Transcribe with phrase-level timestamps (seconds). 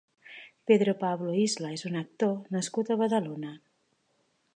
[0.69, 3.53] Pedro Pablo Isla és un actor nascut a Badalona.